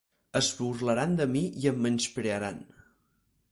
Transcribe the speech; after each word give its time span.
Es 0.37 0.47
burlaran 0.61 1.13
de 1.19 1.27
mi 1.35 1.45
i 1.65 1.71
em 1.73 1.79
menysprearan. 1.87 2.61